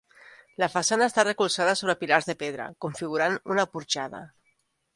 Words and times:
La 0.61 0.69
façana 0.75 1.09
està 1.11 1.25
recolzada 1.27 1.75
sobre 1.81 1.95
pilars 1.99 2.29
de 2.31 2.37
pedra, 2.41 2.67
configurant 2.87 3.39
una 3.57 3.67
porxada. 3.77 4.27